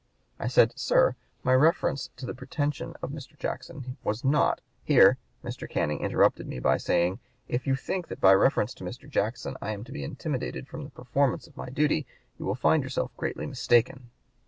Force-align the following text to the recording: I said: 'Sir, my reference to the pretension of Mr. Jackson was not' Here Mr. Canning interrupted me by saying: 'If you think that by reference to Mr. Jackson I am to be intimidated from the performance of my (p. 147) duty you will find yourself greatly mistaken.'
I 0.39 0.47
said: 0.47 0.73
'Sir, 0.75 1.15
my 1.43 1.53
reference 1.53 2.09
to 2.17 2.25
the 2.25 2.33
pretension 2.33 2.95
of 3.03 3.11
Mr. 3.11 3.37
Jackson 3.37 3.97
was 4.03 4.23
not' 4.23 4.59
Here 4.83 5.19
Mr. 5.43 5.69
Canning 5.69 5.99
interrupted 5.99 6.47
me 6.47 6.57
by 6.57 6.77
saying: 6.77 7.19
'If 7.47 7.67
you 7.67 7.75
think 7.75 8.07
that 8.07 8.19
by 8.19 8.33
reference 8.33 8.73
to 8.73 8.83
Mr. 8.83 9.07
Jackson 9.07 9.57
I 9.61 9.73
am 9.73 9.83
to 9.83 9.91
be 9.91 10.03
intimidated 10.03 10.67
from 10.67 10.83
the 10.85 10.89
performance 10.89 11.45
of 11.45 11.55
my 11.55 11.67
(p. 11.67 11.73
147) 11.73 11.73
duty 11.75 12.07
you 12.39 12.45
will 12.47 12.55
find 12.55 12.81
yourself 12.83 13.15
greatly 13.15 13.45
mistaken.' 13.45 14.09